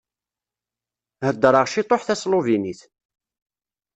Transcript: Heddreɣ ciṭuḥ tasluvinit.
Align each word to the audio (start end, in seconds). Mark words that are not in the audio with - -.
Heddreɣ 1.27 1.65
ciṭuḥ 1.73 2.01
tasluvinit. 2.03 2.81